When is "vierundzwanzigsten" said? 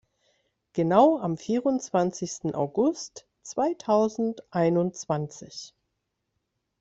1.37-2.55